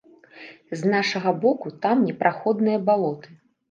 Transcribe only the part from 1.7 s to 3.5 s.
там непраходныя балоты.